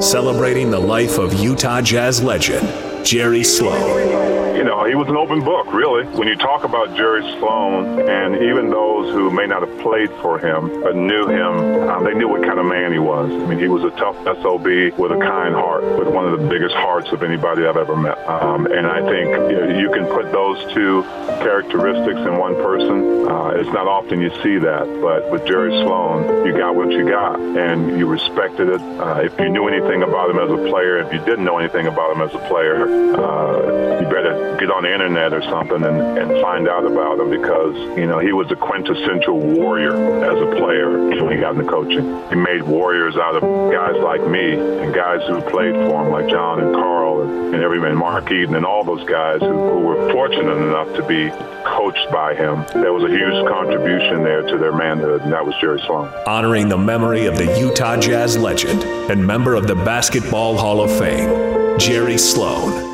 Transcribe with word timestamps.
celebrating 0.00 0.70
the 0.70 0.78
life 0.78 1.18
of 1.18 1.34
Utah 1.34 1.80
Jazz 1.80 2.22
legend, 2.22 2.66
Jerry 3.04 3.44
Sloan 3.44 4.41
he 4.88 4.94
was 4.94 5.08
an 5.08 5.16
open 5.16 5.44
book, 5.44 5.72
really. 5.72 6.04
When 6.16 6.28
you 6.28 6.36
talk 6.36 6.64
about 6.64 6.96
Jerry 6.96 7.22
Sloan, 7.38 8.08
and 8.08 8.36
even 8.42 8.70
those 8.70 9.12
who 9.12 9.30
may 9.30 9.46
not 9.46 9.66
have 9.66 9.80
played 9.80 10.10
for 10.22 10.38
him 10.38 10.82
but 10.82 10.96
knew 10.96 11.28
him, 11.28 11.88
um, 11.88 12.04
they 12.04 12.14
knew 12.14 12.28
what 12.28 12.42
kind 12.42 12.58
of 12.58 12.66
man 12.66 12.92
he 12.92 12.98
was. 12.98 13.30
I 13.30 13.46
mean, 13.46 13.58
he 13.58 13.68
was 13.68 13.84
a 13.84 13.90
tough 13.96 14.16
SOB 14.42 14.96
with 14.98 15.12
a 15.12 15.20
kind 15.20 15.54
heart, 15.54 15.84
with 15.98 16.08
one 16.08 16.26
of 16.26 16.40
the 16.40 16.48
biggest 16.48 16.74
hearts 16.74 17.12
of 17.12 17.22
anybody 17.22 17.66
I've 17.66 17.76
ever 17.76 17.96
met. 17.96 18.18
Um, 18.26 18.66
and 18.66 18.86
I 18.86 19.00
think 19.06 19.28
you, 19.52 19.60
know, 19.60 19.78
you, 19.78 19.90
can 19.92 20.06
put 20.06 20.32
those 20.32 20.58
two 20.72 21.02
characteristics 21.44 22.20
in 22.20 22.38
one 22.38 22.54
person. 22.56 23.28
Uh, 23.28 23.60
it's 23.60 23.72
not 23.72 23.86
often 23.86 24.20
you 24.20 24.30
see 24.42 24.58
that, 24.58 24.84
but 25.02 25.30
with 25.30 25.46
Jerry 25.46 25.70
Sloan, 25.82 26.46
you 26.46 26.56
got 26.56 26.74
what 26.74 26.90
you 26.90 27.06
got, 27.08 27.38
and 27.38 27.98
you 27.98 28.06
respected 28.06 28.68
it. 28.68 28.80
Uh, 28.80 29.20
if 29.20 29.38
you 29.38 29.48
knew 29.48 29.68
anything 29.68 30.02
about 30.02 30.30
him 30.30 30.38
as 30.38 30.50
a 30.50 30.70
player, 30.70 30.98
if 30.98 31.12
you 31.12 31.18
didn't 31.20 31.44
know 31.44 31.58
anything 31.58 31.86
about 31.86 32.16
him 32.16 32.22
as 32.22 32.34
a 32.34 32.48
player, 32.48 32.88
uh, 33.14 34.00
you 34.00 34.06
better 34.08 34.56
get 34.58 34.71
on 34.72 34.82
the 34.84 34.92
internet 34.92 35.32
or 35.32 35.42
something 35.42 35.84
and, 35.84 36.18
and 36.18 36.40
find 36.40 36.68
out 36.68 36.84
about 36.84 37.20
him 37.20 37.30
because, 37.30 37.76
you 37.96 38.06
know, 38.06 38.18
he 38.18 38.32
was 38.32 38.50
a 38.50 38.56
quintessential 38.56 39.38
warrior 39.38 39.94
as 40.24 40.40
a 40.40 40.56
player 40.56 40.90
when 41.22 41.32
he 41.32 41.38
got 41.40 41.54
into 41.54 41.70
coaching. 41.70 42.02
He 42.30 42.36
made 42.36 42.62
warriors 42.62 43.16
out 43.16 43.36
of 43.36 43.42
guys 43.72 43.96
like 44.02 44.26
me 44.26 44.52
and 44.54 44.94
guys 44.94 45.20
who 45.28 45.40
played 45.42 45.74
for 45.74 46.04
him 46.04 46.10
like 46.10 46.28
John 46.28 46.60
and 46.60 46.74
Carl 46.74 47.22
and, 47.22 47.54
and 47.54 47.62
every 47.62 47.80
man, 47.80 47.96
Mark 47.96 48.30
Eaton 48.32 48.54
and 48.54 48.64
all 48.64 48.82
those 48.82 49.04
guys 49.08 49.40
who, 49.40 49.52
who 49.52 49.80
were 49.80 50.12
fortunate 50.12 50.56
enough 50.56 50.92
to 50.96 51.06
be 51.06 51.30
coached 51.64 52.10
by 52.10 52.34
him. 52.34 52.64
There 52.72 52.92
was 52.92 53.04
a 53.04 53.08
huge 53.08 53.46
contribution 53.46 54.24
there 54.24 54.42
to 54.42 54.58
their 54.58 54.72
manhood, 54.72 55.22
and 55.22 55.32
that 55.32 55.44
was 55.44 55.54
Jerry 55.60 55.80
Sloan. 55.86 56.12
Honoring 56.26 56.68
the 56.68 56.78
memory 56.78 57.26
of 57.26 57.36
the 57.36 57.58
Utah 57.58 58.00
Jazz 58.00 58.36
legend 58.36 58.82
and 59.10 59.26
member 59.26 59.54
of 59.54 59.66
the 59.66 59.74
Basketball 59.74 60.56
Hall 60.56 60.80
of 60.80 60.90
Fame, 60.98 61.78
Jerry 61.78 62.18
Sloan. 62.18 62.91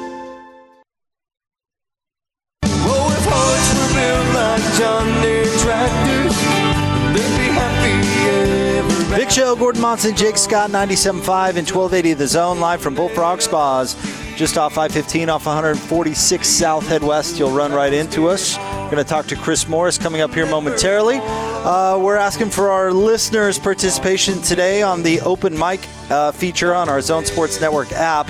Show, 9.39 9.55
Gordon 9.55 9.81
Monson, 9.83 10.17
Jake 10.17 10.37
Scott, 10.37 10.71
97.5 10.71 11.15
and 11.15 11.71
1280 11.71 12.15
The 12.15 12.27
Zone, 12.27 12.59
live 12.59 12.81
from 12.81 12.97
Bullfrog 12.97 13.41
Spas, 13.41 13.95
just 14.35 14.59
off 14.59 14.77
I-15, 14.77 15.29
off 15.29 15.47
146 15.47 16.49
South 16.49 16.85
Head 16.89 17.05
West. 17.05 17.39
You'll 17.39 17.53
run 17.53 17.73
right 17.73 17.93
into 17.93 18.27
us. 18.27 18.59
We're 18.59 18.91
going 18.91 18.97
to 18.97 19.05
talk 19.05 19.27
to 19.27 19.37
Chris 19.37 19.69
Morris 19.69 19.97
coming 19.97 20.23
up 20.23 20.35
here 20.35 20.45
momentarily. 20.45 21.21
Uh, 21.23 22.01
we're 22.01 22.17
asking 22.17 22.51
for 22.51 22.69
our 22.73 22.93
listeners' 22.93 23.61
participation 23.61 24.43
today 24.43 24.83
on 24.83 25.05
the 25.05 25.21
open 25.21 25.57
mic 25.57 25.87
uh, 26.11 26.33
feature 26.33 26.75
on 26.75 26.89
our 26.89 27.01
Zone 27.01 27.25
Sports 27.25 27.61
Network 27.61 27.93
app. 27.93 28.29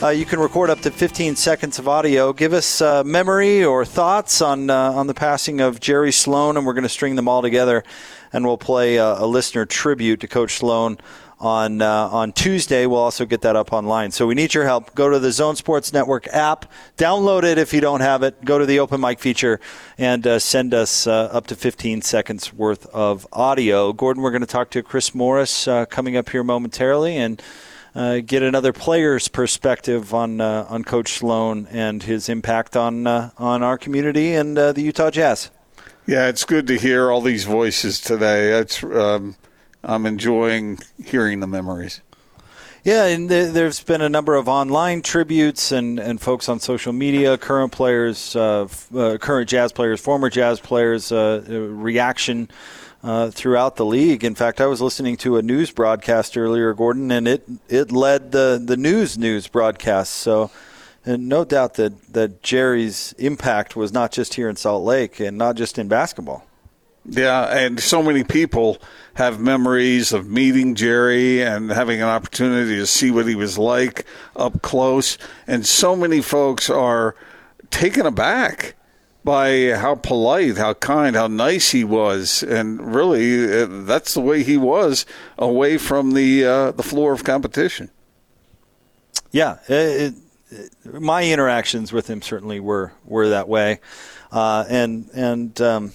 Uh, 0.00 0.10
you 0.10 0.24
can 0.24 0.38
record 0.38 0.70
up 0.70 0.78
to 0.78 0.92
15 0.92 1.34
seconds 1.34 1.80
of 1.80 1.88
audio. 1.88 2.32
Give 2.32 2.52
us 2.52 2.80
uh, 2.80 3.02
memory 3.02 3.64
or 3.64 3.84
thoughts 3.84 4.40
on 4.40 4.70
uh, 4.70 4.92
on 4.92 5.08
the 5.08 5.14
passing 5.14 5.60
of 5.60 5.80
Jerry 5.80 6.12
Sloan, 6.12 6.56
and 6.56 6.64
we're 6.64 6.72
going 6.72 6.84
to 6.84 6.88
string 6.88 7.16
them 7.16 7.26
all 7.26 7.42
together, 7.42 7.82
and 8.32 8.46
we'll 8.46 8.58
play 8.58 8.94
a, 8.94 9.14
a 9.14 9.26
listener 9.26 9.66
tribute 9.66 10.20
to 10.20 10.28
Coach 10.28 10.54
Sloan 10.54 10.98
on 11.40 11.82
uh, 11.82 12.08
on 12.12 12.30
Tuesday. 12.30 12.86
We'll 12.86 13.00
also 13.00 13.26
get 13.26 13.40
that 13.40 13.56
up 13.56 13.72
online. 13.72 14.12
So 14.12 14.24
we 14.24 14.36
need 14.36 14.54
your 14.54 14.66
help. 14.66 14.94
Go 14.94 15.10
to 15.10 15.18
the 15.18 15.32
Zone 15.32 15.56
Sports 15.56 15.92
Network 15.92 16.28
app, 16.28 16.70
download 16.96 17.42
it 17.42 17.58
if 17.58 17.72
you 17.72 17.80
don't 17.80 18.00
have 18.00 18.22
it. 18.22 18.44
Go 18.44 18.56
to 18.56 18.66
the 18.66 18.78
open 18.78 19.00
mic 19.00 19.18
feature 19.18 19.58
and 19.98 20.24
uh, 20.28 20.38
send 20.38 20.74
us 20.74 21.08
uh, 21.08 21.28
up 21.32 21.48
to 21.48 21.56
15 21.56 22.02
seconds 22.02 22.52
worth 22.52 22.86
of 22.86 23.26
audio. 23.32 23.92
Gordon, 23.92 24.22
we're 24.22 24.30
going 24.30 24.42
to 24.42 24.46
talk 24.46 24.70
to 24.70 24.82
Chris 24.84 25.12
Morris 25.12 25.66
uh, 25.66 25.86
coming 25.86 26.16
up 26.16 26.28
here 26.28 26.44
momentarily 26.44 27.16
and 27.16 27.42
uh, 27.98 28.20
get 28.20 28.44
another 28.44 28.72
player's 28.72 29.26
perspective 29.26 30.14
on 30.14 30.40
uh, 30.40 30.64
on 30.68 30.84
Coach 30.84 31.14
Sloan 31.14 31.66
and 31.72 32.00
his 32.00 32.28
impact 32.28 32.76
on 32.76 33.08
uh, 33.08 33.30
on 33.36 33.64
our 33.64 33.76
community 33.76 34.34
and 34.34 34.56
uh, 34.56 34.72
the 34.72 34.82
Utah 34.82 35.10
Jazz. 35.10 35.50
Yeah, 36.06 36.28
it's 36.28 36.44
good 36.44 36.68
to 36.68 36.78
hear 36.78 37.10
all 37.10 37.20
these 37.20 37.44
voices 37.44 38.00
today. 38.00 38.52
It's 38.52 38.84
um, 38.84 39.34
I'm 39.82 40.06
enjoying 40.06 40.78
hearing 41.04 41.40
the 41.40 41.48
memories. 41.48 42.00
Yeah, 42.84 43.06
and 43.06 43.28
th- 43.28 43.52
there's 43.52 43.82
been 43.82 44.00
a 44.00 44.08
number 44.08 44.36
of 44.36 44.48
online 44.48 45.02
tributes 45.02 45.72
and, 45.72 45.98
and 45.98 46.20
folks 46.20 46.48
on 46.48 46.60
social 46.60 46.92
media, 46.92 47.36
current 47.36 47.72
players, 47.72 48.36
uh, 48.36 48.62
f- 48.62 48.94
uh, 48.94 49.18
current 49.18 49.50
jazz 49.50 49.72
players, 49.72 50.00
former 50.00 50.30
jazz 50.30 50.60
players, 50.60 51.10
reaction 51.10 52.48
uh, 53.08 53.30
throughout 53.30 53.76
the 53.76 53.86
league. 53.86 54.22
In 54.22 54.34
fact, 54.34 54.60
I 54.60 54.66
was 54.66 54.82
listening 54.82 55.16
to 55.18 55.38
a 55.38 55.42
news 55.42 55.70
broadcast 55.70 56.36
earlier, 56.36 56.74
Gordon, 56.74 57.10
and 57.10 57.26
it 57.26 57.42
it 57.66 57.90
led 57.90 58.32
the 58.32 58.60
the 58.62 58.76
news 58.76 59.16
news 59.16 59.48
broadcast. 59.48 60.12
So. 60.12 60.50
And 61.06 61.26
no 61.26 61.42
doubt 61.42 61.74
that, 61.74 62.12
that 62.12 62.42
Jerry's 62.42 63.14
impact 63.16 63.74
was 63.76 63.92
not 63.94 64.12
just 64.12 64.34
here 64.34 64.46
in 64.46 64.56
Salt 64.56 64.84
Lake 64.84 65.20
and 65.20 65.38
not 65.38 65.56
just 65.56 65.78
in 65.78 65.88
basketball. 65.88 66.44
Yeah, 67.06 67.44
and 67.44 67.80
so 67.80 68.02
many 68.02 68.24
people 68.24 68.76
have 69.14 69.40
memories 69.40 70.12
of 70.12 70.28
meeting 70.28 70.74
Jerry 70.74 71.42
and 71.42 71.70
having 71.70 72.02
an 72.02 72.08
opportunity 72.08 72.76
to 72.76 72.86
see 72.86 73.10
what 73.10 73.26
he 73.26 73.36
was 73.36 73.56
like 73.56 74.04
up 74.36 74.60
close. 74.60 75.16
And 75.46 75.64
so 75.64 75.96
many 75.96 76.20
folks 76.20 76.68
are 76.68 77.14
taken 77.70 78.04
aback 78.04 78.74
by 79.28 79.72
how 79.76 79.94
polite, 79.94 80.56
how 80.56 80.72
kind, 80.72 81.14
how 81.14 81.26
nice 81.26 81.72
he 81.72 81.84
was, 81.84 82.42
and 82.42 82.94
really 82.94 83.60
uh, 83.60 83.66
that's 83.84 84.14
the 84.14 84.22
way 84.22 84.42
he 84.42 84.56
was 84.56 85.04
away 85.36 85.76
from 85.76 86.12
the 86.12 86.46
uh, 86.46 86.70
the 86.70 86.82
floor 86.82 87.12
of 87.12 87.24
competition. 87.24 87.90
Yeah, 89.30 89.58
it, 89.68 90.14
it, 90.50 90.72
my 90.98 91.24
interactions 91.24 91.92
with 91.92 92.08
him 92.08 92.22
certainly 92.22 92.58
were 92.58 92.92
were 93.04 93.28
that 93.28 93.50
way, 93.50 93.80
uh, 94.32 94.64
and 94.66 95.10
and. 95.12 95.60
Um, 95.60 95.92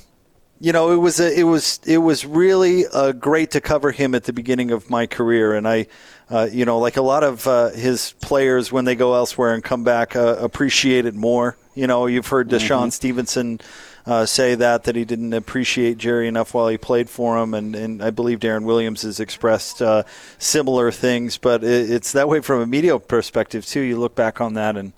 you 0.63 0.71
know, 0.71 0.91
it 0.91 0.95
was 0.95 1.19
a, 1.19 1.37
it 1.37 1.43
was 1.43 1.81
it 1.85 1.97
was 1.97 2.25
really 2.25 2.87
uh, 2.87 3.11
great 3.11 3.51
to 3.51 3.59
cover 3.59 3.91
him 3.91 4.15
at 4.15 4.23
the 4.23 4.31
beginning 4.31 4.71
of 4.71 4.89
my 4.89 5.05
career, 5.05 5.53
and 5.53 5.67
I, 5.67 5.87
uh, 6.29 6.47
you 6.49 6.63
know, 6.63 6.79
like 6.79 6.95
a 6.95 7.01
lot 7.01 7.21
of 7.21 7.45
uh, 7.45 7.71
his 7.71 8.13
players 8.21 8.71
when 8.71 8.85
they 8.85 8.95
go 8.95 9.13
elsewhere 9.13 9.53
and 9.53 9.61
come 9.61 9.83
back, 9.83 10.15
uh, 10.15 10.37
appreciate 10.39 11.05
it 11.05 11.15
more. 11.15 11.57
You 11.75 11.87
know, 11.87 12.05
you've 12.05 12.27
heard 12.27 12.47
DeShawn 12.47 12.83
mm-hmm. 12.83 12.89
Stevenson 12.91 13.59
uh, 14.05 14.25
say 14.25 14.55
that 14.55 14.85
that 14.85 14.95
he 14.95 15.03
didn't 15.03 15.33
appreciate 15.33 15.97
Jerry 15.97 16.29
enough 16.29 16.53
while 16.53 16.69
he 16.69 16.77
played 16.77 17.09
for 17.09 17.37
him, 17.43 17.53
and, 17.53 17.75
and 17.75 18.01
I 18.01 18.11
believe 18.11 18.39
Deron 18.39 18.63
Williams 18.63 19.01
has 19.01 19.19
expressed 19.19 19.81
uh, 19.81 20.03
similar 20.37 20.93
things. 20.93 21.37
But 21.37 21.65
it, 21.65 21.91
it's 21.91 22.13
that 22.13 22.29
way 22.29 22.39
from 22.39 22.61
a 22.61 22.65
media 22.65 22.97
perspective 22.99 23.65
too. 23.65 23.81
You 23.81 23.99
look 23.99 24.15
back 24.15 24.39
on 24.39 24.53
that 24.53 24.77
and 24.77 24.93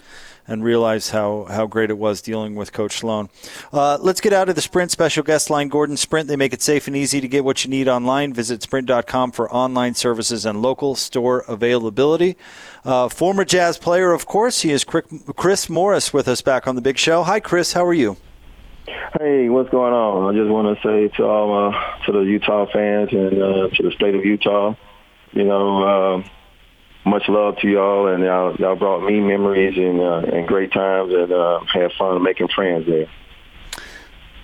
and 0.47 0.63
realize 0.63 1.09
how, 1.09 1.45
how 1.49 1.65
great 1.65 1.89
it 1.89 1.97
was 1.97 2.21
dealing 2.21 2.55
with 2.55 2.71
Coach 2.71 2.97
Sloan. 2.97 3.29
Uh, 3.73 3.97
let's 3.99 4.21
get 4.21 4.33
out 4.33 4.49
of 4.49 4.55
the 4.55 4.61
Sprint 4.61 4.91
special 4.91 5.23
guest 5.23 5.49
line. 5.49 5.67
Gordon 5.67 5.97
Sprint, 5.97 6.27
they 6.27 6.35
make 6.35 6.53
it 6.53 6.61
safe 6.61 6.87
and 6.87 6.95
easy 6.95 7.21
to 7.21 7.27
get 7.27 7.43
what 7.43 7.63
you 7.63 7.69
need 7.69 7.87
online. 7.87 8.33
Visit 8.33 8.61
sprint.com 8.61 9.31
for 9.31 9.51
online 9.51 9.93
services 9.95 10.45
and 10.45 10.61
local 10.61 10.95
store 10.95 11.43
availability. 11.47 12.37
Uh, 12.83 13.09
former 13.09 13.43
Jazz 13.43 13.77
player, 13.77 14.11
of 14.11 14.25
course, 14.25 14.61
he 14.61 14.71
is 14.71 14.83
Chris 14.83 15.69
Morris 15.69 16.13
with 16.13 16.27
us 16.27 16.41
back 16.41 16.67
on 16.67 16.75
the 16.75 16.81
big 16.81 16.97
show. 16.97 17.23
Hi, 17.23 17.39
Chris. 17.39 17.73
How 17.73 17.85
are 17.85 17.93
you? 17.93 18.17
Hey, 19.19 19.49
what's 19.49 19.69
going 19.69 19.93
on? 19.93 20.35
I 20.35 20.37
just 20.37 20.51
want 20.51 20.77
to 20.77 20.87
say 20.87 21.15
to 21.17 21.23
all 21.23 21.69
uh, 21.69 22.05
to 22.05 22.11
the 22.11 22.19
Utah 22.19 22.65
fans 22.71 23.09
and 23.11 23.41
uh, 23.41 23.69
to 23.69 23.83
the 23.83 23.91
state 23.91 24.13
of 24.13 24.25
Utah, 24.25 24.75
you 25.31 25.43
know, 25.43 25.83
uh, 25.83 26.27
much 27.05 27.29
love 27.29 27.57
to 27.59 27.67
y'all, 27.67 28.07
and 28.07 28.23
y'all, 28.23 28.55
y'all 28.55 28.75
brought 28.75 29.05
me 29.05 29.19
memories 29.19 29.77
and 29.77 29.99
uh, 30.01 30.35
and 30.35 30.47
great 30.47 30.71
times, 30.71 31.13
and 31.13 31.31
uh, 31.31 31.59
had 31.71 31.91
fun 31.93 32.21
making 32.23 32.47
friends 32.49 32.85
there. 32.87 33.07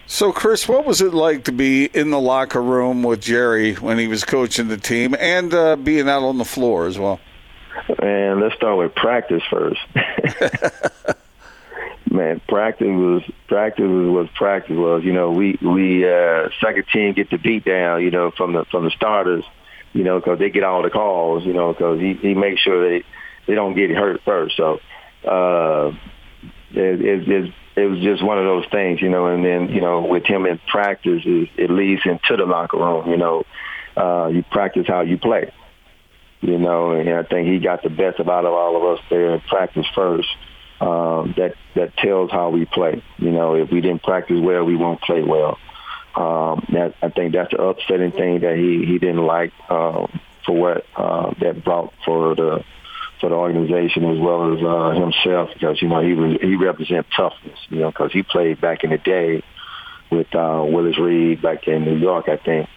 So, 0.05 0.33
Chris, 0.33 0.67
what 0.67 0.85
was 0.85 1.01
it 1.01 1.13
like 1.13 1.45
to 1.45 1.53
be 1.53 1.85
in 1.85 2.11
the 2.11 2.19
locker 2.19 2.61
room 2.61 3.01
with 3.01 3.21
Jerry 3.21 3.75
when 3.75 3.97
he 3.97 4.07
was 4.07 4.25
coaching 4.25 4.67
the 4.67 4.77
team, 4.77 5.15
and 5.17 5.53
uh, 5.53 5.77
being 5.77 6.09
out 6.09 6.23
on 6.23 6.37
the 6.37 6.45
floor 6.45 6.85
as 6.85 6.99
well? 6.99 7.19
And 7.99 8.41
let's 8.41 8.55
start 8.55 8.77
with 8.77 8.93
practice 8.93 9.41
first. 9.49 9.79
Man, 12.11 12.41
practice 12.49 12.87
was 12.87 13.23
practice 13.47 13.85
was, 13.87 14.09
was 14.09 14.27
practice 14.35 14.75
was. 14.75 15.03
You 15.05 15.13
know, 15.13 15.31
we 15.31 15.57
we 15.61 16.05
uh, 16.07 16.49
second 16.59 16.85
team 16.91 17.13
get 17.13 17.29
the 17.29 17.37
beat 17.37 17.63
down. 17.63 18.03
You 18.03 18.11
know, 18.11 18.31
from 18.31 18.51
the 18.53 18.65
from 18.65 18.83
the 18.83 18.91
starters. 18.91 19.45
You 19.93 20.03
know, 20.03 20.19
because 20.19 20.39
they 20.39 20.49
get 20.49 20.63
all 20.63 20.83
the 20.83 20.89
calls. 20.89 21.45
You 21.45 21.53
know, 21.53 21.73
because 21.73 21.99
he 21.99 22.13
he 22.13 22.33
makes 22.33 22.61
sure 22.61 22.89
they 22.89 23.05
they 23.47 23.55
don't 23.55 23.75
get 23.75 23.89
hurt 23.91 24.21
first. 24.23 24.57
So 24.57 24.79
uh, 25.27 25.91
it, 26.71 27.01
it, 27.01 27.29
it 27.29 27.53
it 27.75 27.85
was 27.85 27.99
just 27.99 28.23
one 28.23 28.37
of 28.37 28.45
those 28.45 28.65
things. 28.71 29.01
You 29.01 29.09
know, 29.09 29.27
and 29.27 29.43
then 29.43 29.69
you 29.69 29.81
know 29.81 30.01
with 30.01 30.25
him 30.25 30.45
in 30.45 30.59
practice, 30.67 31.21
it, 31.25 31.49
it 31.57 31.69
leads 31.69 32.01
into 32.05 32.37
the 32.37 32.45
locker 32.45 32.77
room. 32.77 33.09
You 33.09 33.17
know, 33.17 33.43
uh, 33.97 34.27
you 34.27 34.43
practice 34.51 34.85
how 34.87 35.01
you 35.01 35.17
play 35.17 35.51
you 36.41 36.57
know, 36.57 36.91
and 36.91 37.09
I 37.09 37.23
think 37.23 37.47
he 37.47 37.59
got 37.59 37.83
the 37.83 37.89
best 37.89 38.19
of 38.19 38.27
out 38.27 38.45
of 38.45 38.53
all 38.53 38.75
of 38.75 38.97
us 38.97 39.05
there 39.09 39.33
in 39.35 39.41
practice 39.41 39.85
first. 39.93 40.27
Um, 40.79 41.35
that 41.37 41.53
that 41.75 41.95
tells 41.97 42.31
how 42.31 42.49
we 42.49 42.65
play. 42.65 43.03
You 43.19 43.31
know, 43.31 43.53
if 43.53 43.69
we 43.71 43.81
didn't 43.81 44.01
practice 44.01 44.39
well, 44.41 44.63
we 44.63 44.75
won't 44.75 44.99
play 45.01 45.21
well. 45.21 45.59
Um, 46.15 46.65
that 46.73 46.95
I 47.01 47.09
think 47.09 47.33
that's 47.33 47.51
the 47.51 47.61
upsetting 47.61 48.11
thing 48.11 48.41
that 48.41 48.57
he 48.57 48.85
he 48.85 48.99
didn't 48.99 49.25
like 49.25 49.53
um, 49.69 50.19
for 50.45 50.55
what 50.59 50.85
uh, 50.95 51.33
that 51.39 51.63
brought 51.63 51.93
for 52.03 52.35
the 52.35 52.65
for 53.21 53.29
the 53.29 53.35
organization 53.35 54.03
as 54.05 54.19
well 54.19 54.53
as 54.53 54.61
uh, 54.61 54.99
himself 54.99 55.51
because 55.53 55.81
you 55.81 55.87
know 55.87 56.01
he 56.01 56.13
was, 56.13 56.37
he 56.41 56.55
represents 56.55 57.09
toughness. 57.15 57.57
You 57.69 57.79
know 57.79 57.91
because 57.91 58.11
he 58.11 58.23
played 58.23 58.59
back 58.59 58.83
in 58.83 58.89
the 58.89 58.97
day 58.97 59.41
with 60.09 60.35
uh, 60.35 60.65
Willis 60.67 60.99
Reed 60.99 61.41
back 61.41 61.67
in 61.67 61.85
New 61.85 61.95
York, 61.95 62.27
I 62.27 62.35
think, 62.35 62.67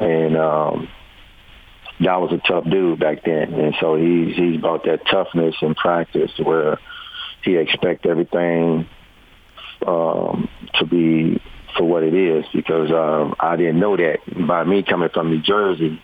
and 0.00 0.36
um, 0.36 0.88
that 2.00 2.20
was 2.20 2.32
a 2.32 2.38
tough 2.38 2.64
dude 2.64 2.98
back 2.98 3.22
then. 3.24 3.54
And 3.54 3.74
so 3.80 3.94
he's 3.94 4.34
he's 4.34 4.60
brought 4.60 4.84
that 4.84 5.06
toughness 5.06 5.54
in 5.62 5.74
practice 5.74 6.32
where 6.38 6.78
he 7.44 7.56
expect 7.56 8.06
everything 8.06 8.88
um, 9.86 10.48
to 10.74 10.86
be 10.86 11.40
for 11.76 11.84
what 11.84 12.02
it 12.02 12.14
is 12.14 12.44
because 12.52 12.90
um, 12.90 13.34
I 13.40 13.56
didn't 13.56 13.80
know 13.80 13.96
that 13.96 14.18
by 14.46 14.64
me 14.64 14.82
coming 14.82 15.08
from 15.08 15.30
New 15.30 15.42
Jersey, 15.42 16.00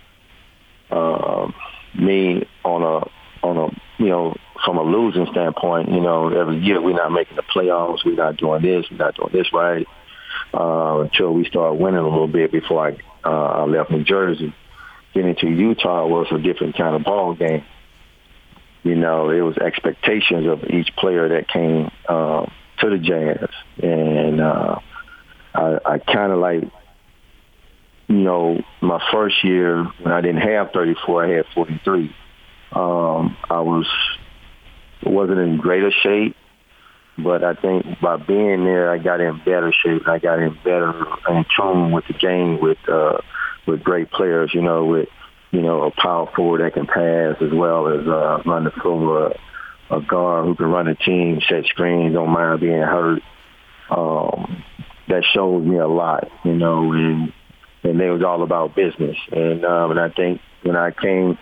uh, 0.91 1.51
me 1.99 2.49
on 2.65 2.83
a 2.83 3.47
on 3.47 3.57
a 3.57 4.03
you 4.03 4.09
know 4.09 4.35
from 4.65 4.79
a 4.79 4.83
losing 4.83 5.27
standpoint, 5.31 5.91
you 5.91 6.01
know 6.01 6.29
every 6.29 6.59
year 6.59 6.81
we're 6.81 6.97
not 6.97 7.13
making 7.13 7.37
the 7.37 7.43
playoffs, 7.43 8.05
we're 8.05 8.17
not 8.17 8.37
doing 8.37 8.63
this, 8.63 8.87
we're 8.91 8.97
not 8.97 9.15
doing 9.15 9.31
this 9.33 9.53
right 9.53 9.87
uh, 10.55 11.01
until 11.01 11.33
we 11.33 11.45
start 11.47 11.77
winning 11.77 12.01
a 12.01 12.09
little 12.09 12.29
bit 12.29 12.53
before 12.53 12.89
I, 12.89 12.97
uh, 13.25 13.63
I 13.63 13.65
left 13.65 13.91
New 13.91 14.05
Jersey. 14.05 14.55
Getting 15.15 15.37
to 15.37 15.49
Utah 15.49 16.07
was 16.07 16.27
a 16.33 16.39
different 16.39 16.77
kind 16.77 16.95
of 16.95 17.05
ball 17.05 17.35
game. 17.35 17.65
You 18.83 18.95
know, 18.95 19.31
it 19.31 19.41
was 19.41 19.57
expectations 19.59 20.47
of 20.47 20.65
each 20.65 20.95
player 20.97 21.29
that 21.31 21.49
came 21.49 21.91
uh, 22.09 22.47
to 22.81 22.91
the 22.91 22.99
Jazz, 22.99 23.49
and 23.83 24.41
uh, 24.41 24.79
I, 25.55 25.79
I 25.85 25.99
kind 25.99 26.33
of 26.33 26.39
like, 26.39 26.63
you 28.09 28.17
know, 28.17 28.63
my 28.81 29.01
first 29.13 29.45
year 29.45 29.85
when 30.03 30.13
I 30.13 30.21
didn't 30.21 30.43
have 30.43 30.71
34, 30.73 31.25
I 31.25 31.29
had 31.37 31.45
43. 31.55 32.15
Um, 32.73 33.37
I 33.49 33.61
was 33.61 33.87
wasn't 35.05 35.39
in 35.39 35.59
greater 35.59 35.91
shape, 35.91 36.37
but 37.17 37.43
I 37.43 37.55
think 37.55 38.01
by 38.01 38.17
being 38.17 38.65
there, 38.65 38.91
I 38.91 38.99
got 38.99 39.21
in 39.21 39.39
better 39.39 39.73
shape. 39.73 40.07
I 40.07 40.19
got 40.19 40.39
in 40.39 40.55
better 40.65 40.93
in 41.29 41.45
tune 41.57 41.93
with 41.93 42.07
the 42.07 42.15
game 42.15 42.61
with 42.61 42.79
uh, 42.89 43.19
with 43.67 43.83
great 43.83 44.11
players. 44.11 44.53
You 44.55 44.63
know, 44.63 44.85
with 44.85 45.09
you 45.51 45.63
know 45.63 45.85
a 45.85 45.91
power 45.91 46.31
forward 46.35 46.61
that 46.61 46.75
can 46.75 46.87
pass 46.87 47.37
as 47.41 47.53
well 47.53 47.89
as 47.89 48.07
uh, 48.07 48.43
run 48.45 48.65
the 48.65 48.71
floor, 48.71 49.33
a, 49.91 49.97
a 49.97 50.01
guard 50.03 50.47
who 50.47 50.55
can 50.55 50.67
run 50.67 50.87
the 50.87 50.95
team, 50.95 51.41
set 51.49 51.65
screens, 51.67 52.15
don't 52.15 52.31
mind 52.31 52.61
being 52.61 52.81
hurt. 52.81 53.23
Um, 53.91 54.63
that 55.09 55.25
showed 55.33 55.61
me 55.65 55.79
a 55.79 55.89
lot, 55.89 56.31
you 56.45 56.55
know, 56.55 56.93
and 56.93 57.33
and 57.83 58.01
it 58.01 58.11
was 58.11 58.23
all 58.23 58.43
about 58.43 58.75
business. 58.75 59.17
And 59.33 59.65
um, 59.65 59.91
and 59.93 60.01
I 60.01 60.11
think 60.11 60.41
when 60.63 60.77
I 60.77 60.91
came, 60.91 61.39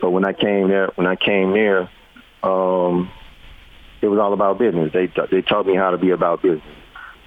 but 0.00 0.10
when 0.10 0.24
I 0.24 0.32
came 0.32 0.68
there, 0.68 0.90
when 0.94 1.06
I 1.06 1.16
came 1.16 1.52
there, 1.52 1.90
um, 2.42 3.10
it 4.00 4.08
was 4.08 4.18
all 4.18 4.32
about 4.32 4.58
business. 4.58 4.92
They 4.92 5.12
they 5.30 5.42
taught 5.42 5.66
me 5.66 5.76
how 5.76 5.90
to 5.90 5.98
be 5.98 6.10
about 6.10 6.42
business, 6.42 6.62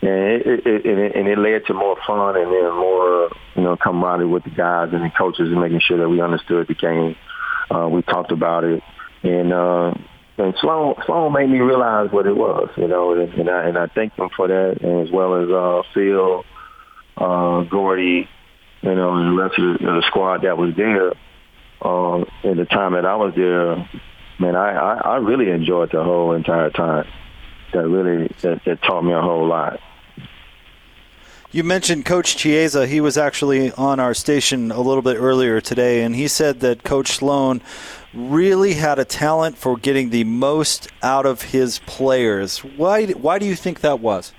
and 0.02 0.10
it, 0.10 0.66
it, 0.66 0.86
it 0.86 1.16
and 1.16 1.28
it 1.28 1.38
led 1.38 1.66
to 1.68 1.74
more 1.74 1.98
fun 2.08 2.38
and 2.38 2.52
then 2.52 2.72
more 2.76 3.30
you 3.56 3.64
know 3.64 3.76
camaraderie 3.76 4.28
with 4.28 4.44
the 4.44 4.52
guys 4.52 4.90
and 4.94 5.04
the 5.04 5.12
coaches 5.18 5.50
and 5.52 5.60
making 5.60 5.82
sure 5.82 5.98
that 5.98 6.10
we 6.10 6.22
understood 6.22 6.68
the 6.68 6.76
game. 6.76 7.16
Uh, 7.70 7.88
we 7.88 8.02
talked 8.02 8.32
about 8.32 8.64
it, 8.64 8.84
and 9.24 9.54
uh, 9.54 9.94
and 10.38 10.54
Sloan 10.60 10.96
Sloan 11.06 11.34
made 11.34 11.50
me 11.50 11.60
realize 11.60 12.12
what 12.12 12.26
it 12.26 12.36
was, 12.36 12.70
you 12.78 12.88
know, 12.88 13.14
and, 13.14 13.34
and 13.34 13.50
I 13.50 13.68
and 13.68 13.78
I 13.78 13.88
thank 13.88 14.14
him 14.14 14.30
for 14.36 14.48
that, 14.48 14.78
and 14.82 15.06
as 15.06 15.12
well 15.12 15.36
as 15.42 15.50
uh, 15.50 15.84
Phil, 15.94 16.44
uh, 17.18 17.62
Gordy, 17.64 18.30
you 18.82 18.96
know, 18.96 19.16
and 19.16 19.38
the 19.38 19.42
rest 19.42 19.60
of 19.60 19.80
the, 19.80 19.86
the 19.86 20.04
squad 20.08 20.44
that 20.44 20.58
was 20.58 20.76
there. 20.76 21.14
Uh, 21.84 22.24
in 22.44 22.58
the 22.58 22.66
time 22.66 22.94
that 22.94 23.08
I 23.08 23.16
was 23.16 23.34
there, 23.36 23.76
man, 24.40 24.56
I, 24.56 24.74
I, 24.74 24.94
I 25.14 25.16
really 25.18 25.50
enjoyed 25.50 25.92
the 25.92 26.04
whole 26.04 26.34
entire 26.34 26.70
time. 26.70 27.08
That 27.74 27.88
really 27.88 28.28
that, 28.42 28.62
that 28.66 28.84
taught 28.84 29.02
me 29.02 29.14
a 29.14 29.22
whole 29.22 29.48
lot. 29.48 29.80
You 31.54 31.66
mentioned 31.66 32.06
Coach 32.06 32.38
Chiesa. 32.38 32.88
He 32.88 33.02
was 33.02 33.18
actually 33.18 33.74
on 33.74 34.00
our 34.00 34.14
station 34.14 34.72
a 34.72 34.80
little 34.80 35.02
bit 35.02 35.18
earlier 35.18 35.60
today, 35.60 36.02
and 36.02 36.16
he 36.16 36.30
said 36.30 36.62
that 36.62 36.84
Coach 36.84 37.12
Sloan 37.12 37.60
really 38.14 38.76
had 38.76 39.00
a 39.00 39.04
talent 39.04 39.58
for 39.58 39.76
getting 39.76 40.12
the 40.12 40.24
most 40.24 40.88
out 41.04 41.26
of 41.26 41.42
his 41.42 41.80
players. 41.80 42.60
Why? 42.60 43.08
Why 43.08 43.38
do 43.38 43.46
you 43.46 43.58
think 43.58 43.82
that 43.82 44.00
was? 44.00 44.32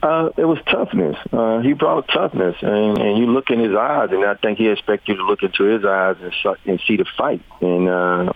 Uh, 0.00 0.30
it 0.36 0.44
was 0.44 0.58
toughness. 0.70 1.16
Uh, 1.32 1.58
he 1.58 1.72
brought 1.72 2.06
toughness, 2.14 2.54
and, 2.62 2.98
and 2.98 3.18
you 3.18 3.26
look 3.26 3.50
in 3.50 3.58
his 3.58 3.74
eyes, 3.74 4.10
and 4.12 4.24
I 4.24 4.34
think 4.34 4.58
he 4.58 4.68
expects 4.68 5.08
you 5.08 5.16
to 5.16 5.24
look 5.24 5.42
into 5.42 5.64
his 5.64 5.84
eyes 5.84 6.14
and, 6.20 6.56
and 6.64 6.80
see 6.86 6.96
the 6.96 7.06
fight. 7.18 7.42
And 7.60 7.88
uh, 7.88 8.32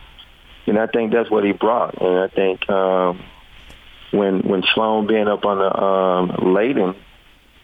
and 0.66 0.78
I 0.80 0.88
think 0.88 1.12
that's 1.12 1.30
what 1.30 1.44
he 1.44 1.52
brought. 1.52 1.94
And 2.02 2.18
I 2.18 2.26
think 2.26 2.68
um, 2.68 3.22
when 4.10 4.40
when 4.40 4.64
Sloan 4.74 5.06
being 5.06 5.28
up 5.28 5.44
on 5.44 5.58
the 5.58 5.80
um, 5.80 6.30
Layden, 6.52 6.96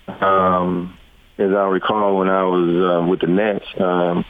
um, 0.09 0.99
as 1.39 1.51
I 1.51 1.69
recall 1.69 2.19
when 2.19 2.29
I 2.29 2.43
was 2.45 3.03
uh, 3.03 3.07
with 3.07 3.21
the 3.21 3.27
Nets, 3.27 3.67
um, 3.79 4.25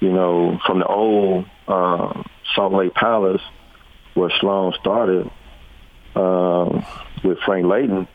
you 0.00 0.12
know, 0.12 0.58
from 0.66 0.80
the 0.80 0.86
old 0.86 1.46
uh, 1.68 2.22
Salt 2.54 2.72
Lake 2.72 2.94
Palace 2.94 3.42
where 4.14 4.30
Sloan 4.40 4.72
started 4.80 5.30
uh, 6.14 6.82
with 7.22 7.38
Frank 7.44 7.66
Layden, 7.66 8.08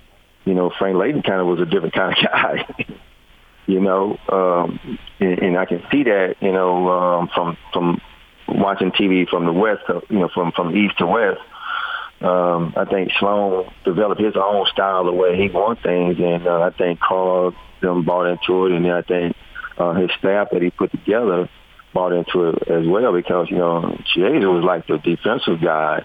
you 0.46 0.54
know, 0.54 0.72
Frank 0.78 0.98
Layden 0.98 1.24
kind 1.24 1.42
of 1.42 1.48
was 1.48 1.60
a 1.60 1.66
different 1.66 1.94
kind 1.94 2.16
of 2.18 2.24
guy. 2.32 2.86
you 3.68 3.80
know, 3.80 4.18
um, 4.30 5.00
and, 5.20 5.40
and 5.40 5.58
I 5.58 5.66
can 5.66 5.82
see 5.92 6.04
that, 6.04 6.36
you 6.42 6.52
know, 6.52 6.90
um, 6.90 7.30
from 7.34 7.58
from 7.74 8.02
watching 8.48 8.92
TV 8.92 9.28
from 9.28 9.46
the 9.46 9.54
west, 9.54 9.84
you 10.10 10.20
know, 10.20 10.30
from 10.34 10.52
from 10.52 10.76
east 10.76 10.98
to 11.00 11.08
west. 11.08 11.42
Um, 12.26 12.74
I 12.76 12.86
think 12.86 13.12
Sloan 13.20 13.72
developed 13.84 14.20
his 14.20 14.36
own 14.36 14.66
style 14.74 15.04
the 15.04 15.12
way 15.12 15.38
he 15.38 15.48
wants 15.50 15.84
things, 15.84 16.18
and 16.18 16.48
uh, 16.48 16.62
I 16.62 16.72
think 16.72 17.00
Carl 17.00 17.54
them 17.82 18.04
bought 18.04 18.26
into 18.26 18.66
it, 18.66 18.72
and 18.72 18.84
then 18.84 18.92
I 18.92 19.02
think 19.04 19.36
uh, 19.78 19.94
his 19.94 20.10
staff 20.18 20.50
that 20.52 20.62
he 20.62 20.72
put 20.72 20.90
together 20.90 21.48
bought 21.94 22.14
into 22.14 22.50
it 22.50 22.68
as 22.68 22.88
well 22.88 23.14
because 23.14 23.50
you 23.52 23.58
know 23.58 23.96
Chiesa 24.14 24.50
was 24.50 24.64
like 24.64 24.88
the 24.88 24.98
defensive 24.98 25.62
guy. 25.62 26.04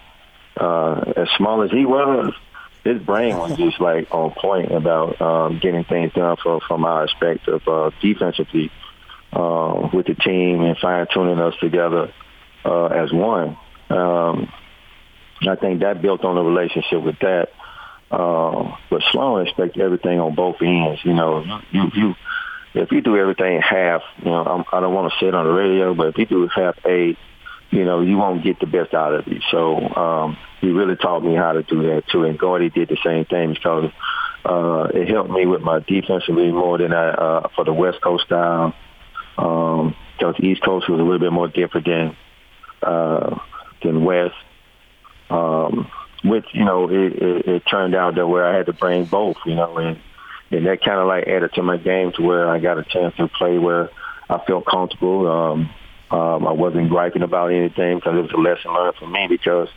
Uh, 0.57 1.13
as 1.17 1.29
small 1.39 1.63
as 1.63 1.71
he 1.71 1.87
was, 1.87 2.35
his 2.85 3.01
brain 3.01 3.39
was 3.39 3.57
just 3.57 3.81
like 3.81 4.09
on 4.11 4.33
point 4.33 4.73
about 4.73 5.19
um, 5.23 5.59
getting 5.59 5.85
things 5.85 6.13
done 6.13 6.37
for, 6.43 6.61
from 6.69 6.85
our 6.85 7.07
perspective 7.07 7.63
uh, 7.67 7.91
defensively 8.03 8.71
uh, 9.33 9.89
with 9.95 10.07
the 10.07 10.15
team 10.17 10.61
and 10.61 10.77
fine 10.77 11.07
tuning 11.15 11.39
us 11.39 11.55
together 11.61 12.13
uh, 12.65 12.87
as 12.87 13.11
one. 13.11 13.57
Um, 13.89 14.53
I 15.49 15.57
think 15.57 15.81
that 15.81 16.03
built 16.03 16.25
on 16.25 16.37
a 16.37 16.43
relationship 16.43 17.03
with 17.03 17.19
that. 17.21 17.49
Uh, 18.11 18.77
but 18.91 19.03
Sloan 19.13 19.47
expect 19.47 19.79
everything 19.79 20.19
on 20.19 20.35
both 20.35 20.57
ends. 20.61 21.01
You 21.05 21.15
know, 21.15 21.45
you 21.71 21.91
you 21.95 22.15
if 22.75 22.93
you 22.93 23.01
do 23.01 23.17
everything 23.17 23.61
half, 23.61 24.03
you 24.19 24.31
know, 24.31 24.45
I'm, 24.45 24.65
I 24.73 24.81
don't 24.81 24.95
want 24.95 25.13
to 25.13 25.19
say 25.19 25.29
it 25.29 25.35
on 25.35 25.47
the 25.47 25.53
radio, 25.53 25.95
but 25.95 26.09
if 26.09 26.19
you 26.19 26.27
do 26.27 26.49
half 26.49 26.77
eight, 26.87 27.19
you 27.71 27.85
know, 27.85 28.01
you 28.01 28.17
won't 28.17 28.43
get 28.43 28.59
the 28.61 28.67
best 28.67 28.95
out 28.95 29.15
of 29.15 29.27
it. 29.29 29.43
So 29.51 29.79
um, 29.79 30.37
he 30.61 30.69
really 30.69 30.97
taught 30.97 31.21
me 31.25 31.35
how 31.35 31.53
to 31.53 31.63
do 31.63 31.83
that 31.83 32.05
too. 32.11 32.25
And 32.25 32.39
Gordy 32.39 32.69
did 32.69 32.89
the 32.89 32.99
same 33.05 33.25
thing 33.25 33.55
because 33.55 33.91
uh, 34.45 34.89
it 34.93 35.09
helped 35.09 35.31
me 35.31 35.47
with 35.47 35.63
my 35.63 35.79
defensively 35.81 36.51
more 36.51 36.79
than 36.79 36.93
I 36.93 37.11
uh, 37.11 37.49
for 37.55 37.65
the 37.65 37.73
West 37.73 38.01
Coast 38.03 38.25
style. 38.25 38.75
Um, 39.39 39.95
because 40.19 40.35
East 40.41 40.63
Coast 40.63 40.89
was 40.89 41.01
a 41.01 41.03
little 41.03 41.19
bit 41.19 41.33
more 41.33 41.49
different 41.49 41.87
than 41.87 42.17
uh, 42.83 43.39
than 43.83 44.05
West. 44.05 44.35
Um, 45.31 45.91
which 46.23 46.47
you 46.53 46.65
know 46.65 46.91
it, 46.91 47.13
it, 47.15 47.47
it 47.47 47.63
turned 47.71 47.95
out 47.95 48.17
that 48.17 48.27
where 48.27 48.45
I 48.45 48.57
had 48.57 48.67
to 48.67 48.73
bring 48.73 49.05
both, 49.05 49.37
you 49.47 49.55
know, 49.55 49.79
and 49.79 49.99
and 50.51 50.67
that 50.67 50.83
kind 50.85 50.99
of 50.99 51.07
like 51.07 51.27
added 51.27 51.53
to 51.55 51.63
my 51.63 51.77
game 51.77 52.13
to 52.17 52.23
where 52.23 52.49
I 52.49 52.59
got 52.59 52.79
a 52.79 52.85
chance 52.85 53.15
to 53.17 53.29
play 53.29 53.59
where 53.59 53.91
I 54.29 54.39
felt 54.47 54.67
comfortable. 54.67 55.27
Um, 55.29 55.71
um, 56.11 56.47
I 56.47 56.53
wasn't 56.53 56.89
griping 56.89 57.23
about 57.23 57.53
anything 57.53 57.99
because 57.99 58.19
it 58.19 58.23
was 58.23 58.33
a 58.33 58.37
lesson 58.37 58.73
learned 58.73 58.97
for 58.97 59.07
me 59.07 59.29
because 59.29 59.69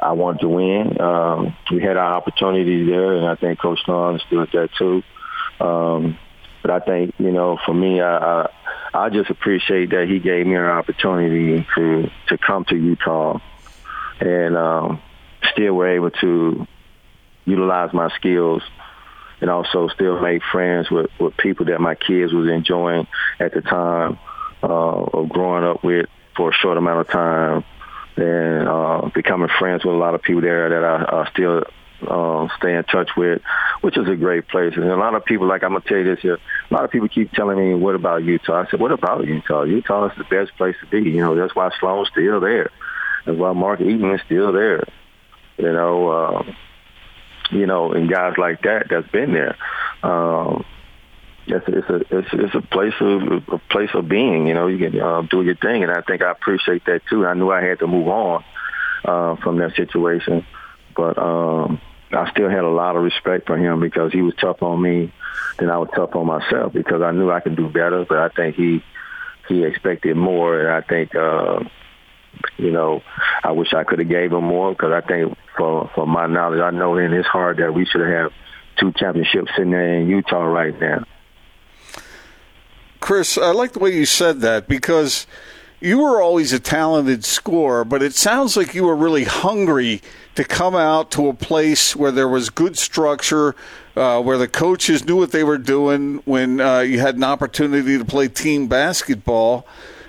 I 0.00 0.12
wanted 0.12 0.40
to 0.40 0.48
win. 0.48 1.00
Um, 1.00 1.56
we 1.70 1.80
had 1.80 1.96
our 1.96 2.14
opportunities 2.14 2.88
there, 2.88 3.16
and 3.16 3.26
I 3.26 3.36
think 3.36 3.60
Coach 3.60 3.78
Sloan 3.84 4.14
understood 4.14 4.48
that 4.52 4.70
too. 4.76 5.02
Um, 5.64 6.18
but 6.62 6.70
I 6.70 6.80
think 6.80 7.14
you 7.18 7.30
know, 7.30 7.58
for 7.64 7.72
me, 7.72 8.00
I, 8.00 8.16
I 8.42 8.50
I 8.92 9.08
just 9.10 9.30
appreciate 9.30 9.90
that 9.90 10.08
he 10.08 10.18
gave 10.18 10.46
me 10.46 10.56
an 10.56 10.64
opportunity 10.64 11.66
to 11.76 12.10
to 12.28 12.38
come 12.38 12.64
to 12.66 12.76
Utah, 12.76 13.38
and 14.20 14.56
um, 14.56 15.02
still 15.52 15.74
were 15.74 15.88
able 15.88 16.10
to 16.10 16.66
utilize 17.44 17.92
my 17.92 18.10
skills 18.16 18.62
and 19.40 19.50
also 19.50 19.88
still 19.88 20.20
make 20.20 20.42
friends 20.50 20.90
with, 20.90 21.10
with 21.20 21.36
people 21.36 21.66
that 21.66 21.80
my 21.80 21.94
kids 21.94 22.32
was 22.32 22.48
enjoying 22.48 23.06
at 23.38 23.52
the 23.52 23.60
time 23.60 24.18
uh, 24.62 24.66
of 24.66 25.28
growing 25.28 25.64
up 25.64 25.84
with 25.84 26.06
for 26.36 26.50
a 26.50 26.54
short 26.54 26.76
amount 26.76 27.00
of 27.00 27.08
time 27.08 27.64
and 28.16 28.68
uh, 28.68 29.10
becoming 29.14 29.48
friends 29.58 29.84
with 29.84 29.94
a 29.94 29.98
lot 29.98 30.14
of 30.14 30.22
people 30.22 30.40
there 30.40 30.68
that 30.70 30.84
I, 30.84 31.22
I 31.22 31.30
still 31.30 31.64
uh, 32.06 32.48
stay 32.58 32.74
in 32.74 32.84
touch 32.84 33.10
with, 33.16 33.42
which 33.80 33.96
is 33.96 34.08
a 34.08 34.16
great 34.16 34.48
place. 34.48 34.74
And 34.76 34.84
a 34.84 34.96
lot 34.96 35.14
of 35.14 35.24
people, 35.24 35.46
like 35.46 35.62
I'm 35.62 35.72
gonna 35.72 35.84
tell 35.86 35.98
you 35.98 36.04
this 36.04 36.20
here, 36.20 36.38
a 36.70 36.74
lot 36.74 36.84
of 36.84 36.90
people 36.90 37.08
keep 37.08 37.32
telling 37.32 37.58
me, 37.58 37.74
"What 37.74 37.94
about 37.94 38.22
Utah?" 38.24 38.62
I 38.62 38.70
said, 38.70 38.80
"What 38.80 38.92
about 38.92 39.26
Utah? 39.26 39.62
Utah 39.62 40.06
is 40.06 40.16
the 40.18 40.24
best 40.24 40.56
place 40.56 40.76
to 40.80 40.86
be. 40.86 41.10
You 41.10 41.20
know, 41.20 41.34
that's 41.34 41.54
why 41.54 41.70
Sloan's 41.78 42.08
still 42.08 42.40
there. 42.40 42.70
That's 43.26 43.38
why 43.38 43.52
Mark 43.52 43.80
Eaton 43.80 44.12
is 44.12 44.20
still 44.24 44.52
there. 44.52 44.84
You 45.58 45.72
know, 45.72 46.08
uh, 46.08 46.42
you 47.50 47.66
know, 47.66 47.92
and 47.92 48.10
guys 48.10 48.34
like 48.38 48.62
that 48.62 48.86
that's 48.88 49.08
been 49.08 49.32
there." 49.32 49.56
Um, 50.02 50.64
it's, 51.46 51.64
it's 51.68 51.88
a 51.88 52.18
it's, 52.18 52.28
it's 52.32 52.54
a 52.54 52.60
place 52.60 52.94
of 53.00 53.22
a 53.48 53.58
place 53.70 53.90
of 53.94 54.08
being. 54.08 54.46
You 54.46 54.54
know, 54.54 54.66
you 54.66 54.78
can 54.78 55.00
uh, 55.00 55.22
do 55.22 55.42
your 55.42 55.56
thing, 55.56 55.82
and 55.82 55.92
I 55.92 56.02
think 56.02 56.22
I 56.22 56.30
appreciate 56.30 56.84
that 56.86 57.02
too. 57.08 57.26
I 57.26 57.34
knew 57.34 57.50
I 57.50 57.62
had 57.62 57.78
to 57.80 57.86
move 57.86 58.08
on 58.08 58.44
uh, 59.04 59.36
from 59.36 59.58
that 59.58 59.74
situation, 59.76 60.46
but 60.96 61.18
um, 61.18 61.80
I 62.12 62.30
still 62.30 62.48
had 62.48 62.64
a 62.64 62.68
lot 62.68 62.96
of 62.96 63.02
respect 63.02 63.46
for 63.46 63.56
him 63.56 63.80
because 63.80 64.12
he 64.12 64.22
was 64.22 64.34
tough 64.40 64.62
on 64.62 64.82
me, 64.82 65.12
then 65.58 65.70
I 65.70 65.78
was 65.78 65.88
tough 65.94 66.14
on 66.14 66.26
myself 66.26 66.72
because 66.72 67.02
I 67.02 67.12
knew 67.12 67.30
I 67.30 67.40
could 67.40 67.56
do 67.56 67.68
better. 67.68 68.04
But 68.08 68.18
I 68.18 68.28
think 68.28 68.56
he 68.56 68.84
he 69.48 69.64
expected 69.64 70.16
more, 70.16 70.60
and 70.60 70.68
I 70.68 70.80
think. 70.86 71.14
Uh, 71.14 71.60
you 72.56 72.70
know, 72.70 73.02
I 73.42 73.52
wish 73.52 73.72
I 73.74 73.84
could 73.84 73.98
have 73.98 74.08
gave 74.08 74.32
him 74.32 74.44
more 74.44 74.72
because 74.72 74.92
I 74.92 75.06
think, 75.06 75.36
for 75.56 75.90
for 75.94 76.06
my 76.06 76.26
knowledge, 76.26 76.60
I 76.60 76.70
know 76.70 76.96
in 76.96 77.12
his 77.12 77.26
heart 77.26 77.58
that 77.58 77.74
we 77.74 77.86
should 77.86 78.06
have 78.06 78.32
two 78.78 78.92
championships 78.92 79.50
sitting 79.56 79.70
there 79.70 80.00
in 80.00 80.08
Utah 80.08 80.44
right 80.44 80.78
now. 80.80 81.04
Chris, 83.00 83.38
I 83.38 83.52
like 83.52 83.72
the 83.72 83.78
way 83.78 83.94
you 83.94 84.06
said 84.06 84.40
that 84.40 84.68
because 84.68 85.26
you 85.80 85.98
were 85.98 86.20
always 86.20 86.52
a 86.52 86.58
talented 86.58 87.24
scorer, 87.24 87.84
but 87.84 88.02
it 88.02 88.14
sounds 88.14 88.56
like 88.56 88.74
you 88.74 88.84
were 88.84 88.96
really 88.96 89.24
hungry 89.24 90.00
to 90.34 90.44
come 90.44 90.74
out 90.74 91.10
to 91.12 91.28
a 91.28 91.34
place 91.34 91.94
where 91.94 92.10
there 92.10 92.28
was 92.28 92.50
good 92.50 92.76
structure, 92.76 93.54
uh, 93.94 94.20
where 94.22 94.38
the 94.38 94.48
coaches 94.48 95.04
knew 95.04 95.16
what 95.16 95.32
they 95.32 95.44
were 95.44 95.58
doing 95.58 96.22
when 96.24 96.60
uh, 96.60 96.80
you 96.80 96.98
had 96.98 97.16
an 97.16 97.24
opportunity 97.24 97.98
to 97.98 98.04
play 98.04 98.28
team 98.28 98.66
basketball. 98.66 99.66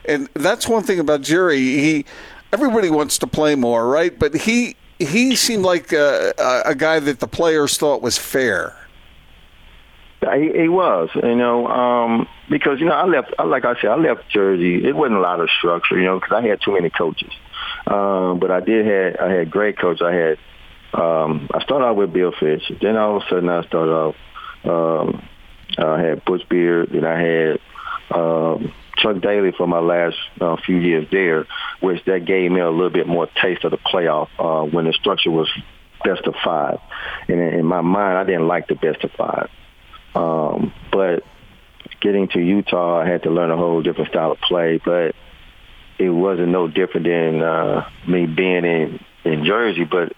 And 0.08 0.30
that's 0.34 0.68
one 0.68 0.84
thing 0.84 1.00
about 1.00 1.22
Jerry. 1.22 1.60
He 1.60 2.06
everybody 2.54 2.90
wants 2.90 3.18
to 3.20 3.28
play 3.28 3.56
more, 3.56 3.88
right? 3.88 4.18
But 4.18 4.36
he 4.36 4.76
he 5.00 5.36
seemed 5.36 5.64
like 5.64 5.92
a, 5.92 6.34
a 6.66 6.76
guy 6.76 7.00
that 7.00 7.20
the 7.20 7.28
players 7.28 7.78
thought 7.78 8.02
was 8.02 8.18
fair. 8.18 8.76
He, 10.20 10.52
he 10.52 10.68
was, 10.68 11.10
you 11.14 11.36
know, 11.36 11.68
um, 11.68 12.28
because 12.50 12.80
you 12.80 12.88
know 12.88 12.94
I 12.94 13.06
left. 13.06 13.34
Like 13.44 13.66
I 13.66 13.80
said, 13.80 13.92
I 13.92 13.96
left 13.96 14.28
Jersey. 14.30 14.84
It 14.84 14.96
wasn't 14.96 15.18
a 15.18 15.22
lot 15.22 15.40
of 15.40 15.50
structure, 15.50 15.98
you 15.98 16.06
know, 16.06 16.20
because 16.20 16.44
I 16.44 16.48
had 16.48 16.60
too 16.62 16.74
many 16.74 16.90
coaches. 16.90 17.32
Um, 17.86 18.40
but 18.40 18.50
I 18.50 18.60
did 18.60 18.86
had 18.86 19.18
I 19.18 19.32
had 19.32 19.52
great 19.52 19.78
coaches. 19.78 20.02
I 20.04 20.14
had 20.14 20.38
um, 20.94 21.50
I 21.54 21.62
started 21.64 21.86
out 21.86 21.98
with 21.98 22.14
Bill 22.14 22.34
Fitch. 22.38 22.64
Then 22.82 22.98
all 22.98 23.18
of 23.18 23.24
a 23.24 23.30
sudden 23.30 23.50
I 23.50 23.64
started 23.66 23.92
off. 23.92 24.16
Um, 24.64 25.28
I 25.78 26.02
had 26.02 26.26
Butch 26.26 26.50
Beard. 26.50 26.90
Then 26.92 27.06
I 27.06 27.22
had 27.22 27.60
um, 28.10 28.74
Chuck 28.98 29.22
Daly 29.22 29.52
for 29.52 29.68
my 29.68 29.80
last 29.80 30.18
uh, 30.42 30.58
few 30.66 30.78
years 30.78 31.08
there, 31.12 31.46
which 31.80 32.04
that 32.06 32.26
gave 32.26 32.52
me 32.52 32.60
a 32.60 32.70
little 32.70 32.90
bit 32.90 33.08
more 33.08 33.28
taste 33.42 33.64
of 33.64 33.72
the 33.72 33.78
playoff 33.78 34.30
uh, 34.40 34.64
when 34.66 34.86
the 34.86 34.94
structure 34.94 35.32
was 35.32 35.50
best 36.04 36.26
of 36.26 36.36
five. 36.44 36.80
And 37.28 37.40
in 37.40 37.66
my 37.66 37.82
mind, 37.82 38.18
I 38.18 38.24
didn't 38.24 38.48
like 38.48 38.68
the 38.68 38.76
best 38.76 39.04
of 39.04 39.12
five. 39.12 39.50
Um, 40.16 40.74
but 40.92 41.24
getting 42.02 42.28
to 42.30 42.40
Utah, 42.40 43.00
I 43.00 43.08
had 43.08 43.24
to 43.24 43.30
learn 43.30 43.52
a 43.52 43.58
whole 43.58 43.82
different 43.82 44.10
style 44.10 44.32
of 44.32 44.40
play. 44.40 44.80
But 44.84 45.16
it 46.00 46.10
wasn't 46.10 46.50
no 46.50 46.68
different 46.68 47.08
than 47.08 47.42
uh, 47.42 47.90
me 48.08 48.26
being 48.26 48.66
in 48.66 49.00
in 49.24 49.46
Jersey. 49.46 49.84
But 49.84 50.14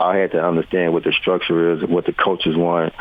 I 0.00 0.16
had 0.16 0.32
to 0.32 0.44
understand 0.44 0.92
what 0.92 1.04
the 1.04 1.12
structure 1.12 1.74
is, 1.74 1.88
what 1.88 2.06
the 2.06 2.12
coaches 2.12 2.56
want, 2.56 2.92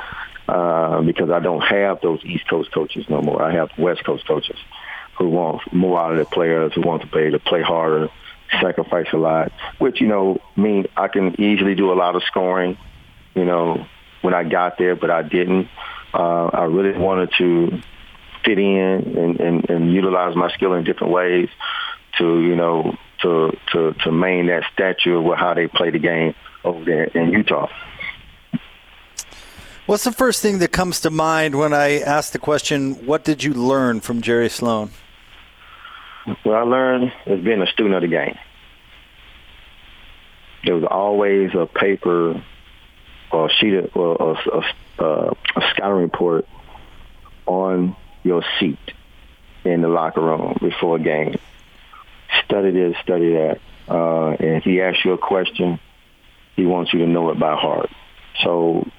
uh, 0.51 1.01
because 1.01 1.29
I 1.29 1.39
don't 1.39 1.61
have 1.61 2.01
those 2.01 2.19
East 2.25 2.45
Coast 2.49 2.73
coaches 2.73 3.05
no 3.09 3.21
more. 3.21 3.41
I 3.41 3.53
have 3.53 3.69
West 3.77 4.03
Coast 4.03 4.27
coaches 4.27 4.57
who 5.17 5.29
want 5.29 5.61
more 5.71 5.97
out 5.97 6.11
of 6.11 6.17
their 6.17 6.25
players, 6.25 6.73
who 6.73 6.81
want 6.81 7.03
to 7.03 7.07
play 7.07 7.29
to 7.29 7.39
play 7.39 7.61
harder, 7.61 8.09
sacrifice 8.59 9.07
a 9.13 9.17
lot. 9.17 9.53
Which 9.79 10.01
you 10.01 10.07
know, 10.07 10.41
mean 10.57 10.87
I 10.97 11.07
can 11.07 11.39
easily 11.39 11.73
do 11.73 11.93
a 11.93 11.95
lot 11.95 12.17
of 12.17 12.23
scoring. 12.23 12.77
You 13.33 13.45
know, 13.45 13.85
when 14.21 14.33
I 14.33 14.43
got 14.43 14.77
there, 14.77 14.95
but 14.97 15.09
I 15.09 15.23
didn't. 15.23 15.69
Uh, 16.13 16.47
I 16.47 16.63
really 16.65 16.97
wanted 16.99 17.31
to 17.37 17.81
fit 18.43 18.59
in 18.59 19.15
and, 19.17 19.39
and, 19.39 19.69
and 19.69 19.93
utilize 19.93 20.35
my 20.35 20.51
skill 20.51 20.73
in 20.73 20.83
different 20.83 21.13
ways 21.13 21.47
to, 22.17 22.41
you 22.41 22.57
know, 22.57 22.97
to 23.21 23.55
to 23.71 23.93
to 24.03 24.11
maintain 24.11 24.47
that 24.47 24.63
stature 24.73 25.15
of 25.15 25.37
how 25.37 25.53
they 25.53 25.67
play 25.67 25.91
the 25.91 25.99
game 25.99 26.35
over 26.65 26.83
there 26.83 27.05
in 27.05 27.31
Utah. 27.31 27.69
What's 29.91 30.05
the 30.05 30.13
first 30.13 30.41
thing 30.41 30.59
that 30.59 30.71
comes 30.71 31.01
to 31.01 31.09
mind 31.09 31.59
when 31.59 31.73
I 31.73 31.99
ask 31.99 32.31
the 32.31 32.39
question, 32.39 33.05
what 33.05 33.25
did 33.25 33.43
you 33.43 33.53
learn 33.53 33.99
from 33.99 34.21
Jerry 34.21 34.47
Sloan? 34.47 34.91
What 36.43 36.55
I 36.55 36.61
learned 36.61 37.11
is 37.25 37.43
being 37.43 37.61
a 37.61 37.67
student 37.67 37.95
of 37.95 38.01
the 38.01 38.07
game. 38.07 38.37
There 40.63 40.75
was 40.75 40.85
always 40.89 41.49
a 41.55 41.65
paper 41.65 42.41
or 43.33 43.47
a 43.47 43.49
sheet 43.51 43.73
of, 43.73 43.89
or 43.93 44.37
a, 44.47 45.03
a, 45.03 45.31
a 45.57 45.61
scouting 45.71 46.03
report 46.03 46.47
on 47.45 47.97
your 48.23 48.45
seat 48.61 48.79
in 49.65 49.81
the 49.81 49.89
locker 49.89 50.21
room 50.21 50.55
before 50.61 50.95
a 50.95 50.99
game. 51.01 51.35
Study 52.45 52.71
this, 52.71 52.95
study 53.03 53.33
that. 53.33 53.59
Uh, 53.89 54.29
and 54.29 54.55
if 54.55 54.63
he 54.63 54.79
asks 54.79 55.03
you 55.03 55.11
a 55.11 55.17
question, 55.17 55.81
he 56.55 56.65
wants 56.65 56.93
you 56.93 56.99
to 56.99 57.07
know 57.07 57.29
it 57.31 57.37
by 57.37 57.57
heart. 57.57 57.89
So 58.41 58.89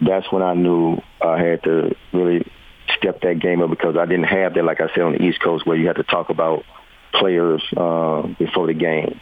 that's 0.00 0.30
when 0.30 0.42
I 0.42 0.54
knew 0.54 0.98
I 1.20 1.38
had 1.42 1.62
to 1.64 1.94
really 2.12 2.50
step 2.96 3.20
that 3.22 3.40
game 3.40 3.62
up 3.62 3.70
because 3.70 3.96
I 3.96 4.06
didn't 4.06 4.24
have 4.24 4.54
that, 4.54 4.64
like 4.64 4.80
I 4.80 4.88
said, 4.94 5.02
on 5.02 5.12
the 5.12 5.22
East 5.22 5.40
Coast 5.40 5.66
where 5.66 5.76
you 5.76 5.86
had 5.86 5.96
to 5.96 6.04
talk 6.04 6.30
about 6.30 6.64
players 7.12 7.62
uh, 7.76 8.22
before 8.38 8.66
the 8.66 8.74
game. 8.74 9.20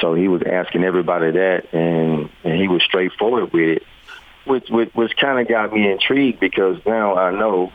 So 0.00 0.14
he 0.14 0.28
was 0.28 0.42
asking 0.42 0.84
everybody 0.84 1.30
that, 1.32 1.72
and, 1.72 2.28
and 2.42 2.60
he 2.60 2.68
was 2.68 2.82
straightforward 2.82 3.52
with 3.52 3.78
it, 3.78 3.82
which 4.44 4.68
which, 4.68 4.90
which 4.94 5.16
kind 5.16 5.40
of 5.40 5.48
got 5.48 5.72
me 5.72 5.90
intrigued 5.90 6.40
because 6.40 6.78
now 6.84 7.14
I 7.14 7.30
know 7.30 7.72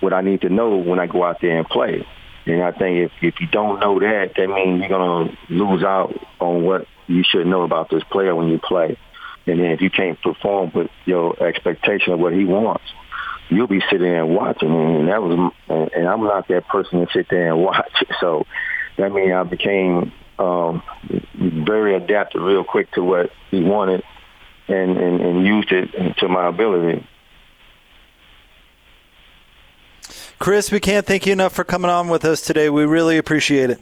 what 0.00 0.12
I 0.12 0.22
need 0.22 0.40
to 0.42 0.48
know 0.48 0.76
when 0.76 0.98
I 0.98 1.06
go 1.06 1.22
out 1.24 1.40
there 1.40 1.58
and 1.58 1.68
play. 1.68 2.06
And 2.46 2.62
I 2.62 2.72
think 2.72 3.10
if 3.10 3.12
if 3.22 3.40
you 3.40 3.46
don't 3.46 3.80
know 3.80 4.00
that, 4.00 4.32
that 4.36 4.48
means 4.48 4.80
you're 4.80 4.88
gonna 4.88 5.36
lose 5.50 5.84
out 5.84 6.18
on 6.40 6.64
what 6.64 6.86
you 7.06 7.22
should 7.22 7.46
know 7.46 7.62
about 7.62 7.90
this 7.90 8.02
player 8.04 8.34
when 8.34 8.48
you 8.48 8.58
play. 8.58 8.96
And 9.50 9.60
then 9.60 9.70
if 9.72 9.80
you 9.80 9.90
can't 9.90 10.20
perform 10.22 10.70
with 10.74 10.90
your 11.04 11.42
expectation 11.42 12.12
of 12.12 12.20
what 12.20 12.32
he 12.32 12.44
wants, 12.44 12.84
you'll 13.48 13.66
be 13.66 13.80
sitting 13.90 14.02
there 14.02 14.24
and 14.24 14.34
watching. 14.34 14.70
And 14.70 15.08
that 15.08 15.22
was, 15.22 15.52
and 15.68 16.08
I'm 16.08 16.22
not 16.22 16.48
that 16.48 16.68
person 16.68 17.04
to 17.04 17.12
sit 17.12 17.28
there 17.28 17.52
and 17.52 17.62
watch. 17.62 18.04
So 18.20 18.46
that 18.96 19.12
means 19.12 19.32
I 19.32 19.42
became 19.42 20.12
um, 20.38 20.82
very 21.34 21.94
adapted 21.94 22.40
real 22.40 22.64
quick 22.64 22.90
to 22.92 23.02
what 23.02 23.30
he 23.50 23.60
wanted 23.62 24.02
and, 24.68 24.96
and, 24.96 25.20
and 25.20 25.46
used 25.46 25.72
it 25.72 26.16
to 26.18 26.28
my 26.28 26.46
ability. 26.46 27.06
Chris, 30.38 30.70
we 30.72 30.80
can't 30.80 31.04
thank 31.04 31.26
you 31.26 31.32
enough 31.32 31.52
for 31.52 31.64
coming 31.64 31.90
on 31.90 32.08
with 32.08 32.24
us 32.24 32.40
today. 32.40 32.70
We 32.70 32.84
really 32.84 33.18
appreciate 33.18 33.68
it. 33.70 33.80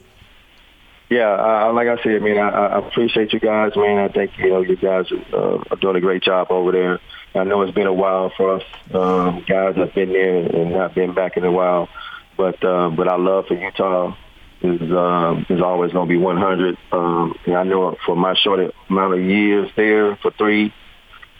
Yeah, 1.09 1.31
uh, 1.31 1.73
like 1.73 1.87
I 1.87 2.01
said, 2.03 2.15
I 2.15 2.19
mean, 2.19 2.37
I, 2.37 2.49
I 2.49 2.87
appreciate 2.87 3.33
you 3.33 3.39
guys, 3.39 3.71
man. 3.75 3.97
I 3.97 4.09
think 4.09 4.31
you 4.37 4.49
know 4.49 4.61
you 4.61 4.75
guys 4.75 5.05
uh, 5.33 5.57
are 5.71 5.77
doing 5.81 5.95
a 5.95 6.01
great 6.01 6.21
job 6.21 6.51
over 6.51 6.71
there. 6.71 6.99
I 7.33 7.43
know 7.43 7.61
it's 7.63 7.73
been 7.73 7.87
a 7.87 7.93
while 7.93 8.31
for 8.35 8.55
us 8.55 8.63
um, 8.93 9.43
guys 9.47 9.75
have 9.75 9.93
been 9.93 10.09
there 10.09 10.37
and 10.37 10.71
not 10.71 10.95
been 10.95 11.13
back 11.13 11.37
in 11.37 11.43
a 11.43 11.51
while, 11.51 11.89
but 12.37 12.63
uh, 12.63 12.89
but 12.89 13.07
our 13.07 13.19
love 13.19 13.45
for 13.47 13.55
Utah 13.55 14.15
is 14.61 14.81
uh, 14.81 15.43
is 15.49 15.61
always 15.61 15.91
going 15.91 16.07
to 16.07 16.11
be 16.11 16.17
100. 16.17 16.77
Um, 16.91 17.35
and 17.45 17.55
I 17.55 17.63
know 17.63 17.95
for 18.05 18.15
my 18.15 18.35
short 18.35 18.73
amount 18.89 19.13
of 19.13 19.21
years 19.21 19.69
there 19.75 20.15
for 20.17 20.31
three, 20.31 20.73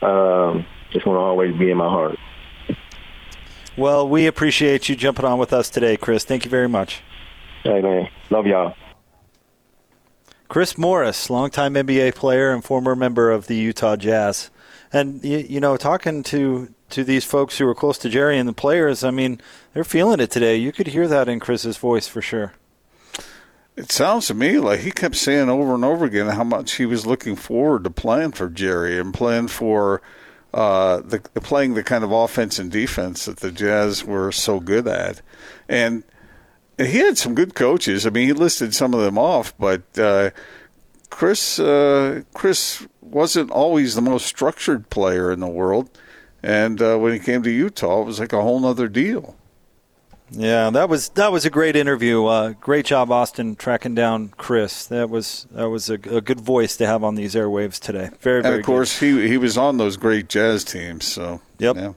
um, 0.02 0.66
it's 0.92 1.04
going 1.04 1.16
to 1.16 1.22
always 1.22 1.56
be 1.56 1.72
in 1.72 1.78
my 1.78 1.90
heart. 1.90 2.18
Well, 3.78 4.08
we 4.08 4.28
appreciate 4.28 4.90
you 4.90 4.96
jumping 4.96 5.26
on 5.26 5.40
with 5.40 5.54
us 5.54 5.70
today, 5.70 5.96
Chris. 5.96 6.24
Thank 6.24 6.44
you 6.44 6.52
very 6.52 6.68
much. 6.68 7.02
Hey, 7.64 7.82
man. 7.82 8.10
Love 8.30 8.46
y'all. 8.46 8.76
Chris 10.50 10.78
Morris, 10.78 11.30
longtime 11.30 11.76
NBA 11.76 12.16
player 12.16 12.52
and 12.52 12.64
former 12.64 12.96
member 12.96 13.32
of 13.32 13.48
the 13.48 13.56
Utah 13.56 13.96
Jazz. 13.96 14.50
And, 14.92 15.24
you, 15.24 15.38
you 15.38 15.60
know, 15.60 15.78
talking 15.78 16.24
to, 16.24 16.74
to 16.90 17.04
these 17.04 17.24
folks 17.24 17.58
who 17.58 17.68
are 17.68 17.76
close 17.76 17.98
to 18.00 18.10
Jerry 18.10 18.38
and 18.38 18.50
the 18.50 18.54
players, 18.54 19.04
I 19.04 19.12
mean, 19.12 19.40
they're 19.74 19.84
feeling 19.84 20.20
it 20.20 20.32
today. 20.32 20.58
You 20.58 20.72
could 20.72 20.88
hear 20.88 21.08
that 21.08 21.30
in 21.30 21.40
Chris's 21.40 21.78
voice 21.78 22.08
for 22.08 22.22
sure. 22.22 22.54
It 23.78 23.92
sounds 23.92 24.28
to 24.28 24.34
me 24.34 24.58
like 24.58 24.82
he 24.82 24.92
kept 24.92 25.16
saying 25.16 25.50
over 25.50 25.74
and 25.74 25.86
over 25.86 26.04
again 26.04 26.28
how 26.28 26.44
much 26.44 26.74
he 26.74 26.86
was 26.86 27.06
looking 27.06 27.38
forward 27.38 27.86
to 27.86 27.90
playing 27.90 28.32
for 28.32 28.50
Jerry 28.50 29.00
and 29.00 29.14
playing 29.14 29.48
for– 29.48 30.02
uh, 30.54 31.02
the, 31.02 31.20
playing 31.20 31.76
the 31.76 31.84
kind 31.84 32.04
of 32.04 32.12
offense 32.12 32.60
and 32.60 32.72
defense 32.72 33.26
that 33.26 33.38
the 33.38 33.52
Jazz 33.52 34.04
were 34.04 34.32
so 34.32 34.60
good 34.60 34.88
at, 34.88 35.22
and 35.68 36.04
he 36.88 37.00
had 37.00 37.18
some 37.18 37.36
good 37.36 37.56
coaches. 37.56 38.06
I 38.06 38.10
mean, 38.10 38.28
he 38.28 38.34
listed 38.34 38.74
some 38.74 38.94
of 38.94 39.02
them 39.02 39.18
off, 39.18 39.54
but 39.58 39.82
uh, 39.98 40.32
Chris 41.10 41.60
uh, 41.60 42.22
Chris 42.34 42.88
wasn't 43.02 43.52
always 43.52 43.96
the 43.96 44.02
most 44.02 44.26
structured 44.26 44.90
player 44.90 45.32
in 45.32 45.40
the 45.40 45.48
world, 45.48 45.90
and 46.42 46.82
uh, 46.82 46.98
when 46.98 47.14
he 47.14 47.20
came 47.20 47.44
to 47.44 47.52
Utah, 47.52 48.02
it 48.02 48.06
was 48.06 48.20
like 48.20 48.34
a 48.34 48.42
whole 48.42 48.66
other 48.66 48.88
deal. 48.88 49.36
Yeah, 50.32 50.70
that 50.70 50.90
was 50.90 51.10
that 51.10 51.32
was 51.32 51.44
a 51.44 51.50
great 51.50 51.76
interview. 51.76 52.26
Uh, 52.26 52.54
great 52.62 52.86
job, 52.86 53.12
Austin, 53.12 53.56
tracking 53.56 53.96
down 53.96 54.30
Chris. 54.38 54.86
That 54.86 55.10
was 55.10 55.48
that 55.52 55.70
was 55.70 55.90
a, 55.90 55.96
a 55.96 56.22
good 56.22 56.40
voice 56.40 56.78
to 56.78 56.86
have 56.86 57.04
on 57.04 57.16
these 57.16 57.34
airwaves 57.34 57.80
today. 57.80 58.12
Very, 58.22 58.44
and 58.44 58.54
of 58.54 58.64
course 58.64 59.00
good. 59.00 59.24
he 59.24 59.30
he 59.30 59.38
was 59.38 59.58
on 59.58 59.78
those 59.78 59.98
great 59.98 60.30
jazz 60.30 60.64
teams. 60.64 61.06
So 61.06 61.42
yep. 61.58 61.76
Yeah. 61.76 61.94